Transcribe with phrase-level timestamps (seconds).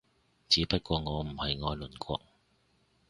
[0.49, 2.19] 只不過我唔係愛鄰國